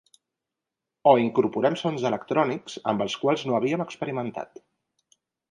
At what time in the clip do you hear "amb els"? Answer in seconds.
2.93-3.19